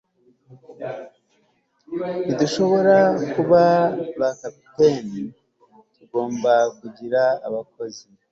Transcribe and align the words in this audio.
ntidushobora 2.25 2.97
kuba 3.33 3.63
ba 4.19 4.29
capitaine, 4.39 5.23
tugomba 5.95 6.53
kugira 6.79 7.21
abakozi 7.47 8.03